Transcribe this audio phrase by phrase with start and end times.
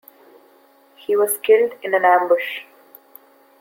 [0.95, 2.61] He was killed in an ambush.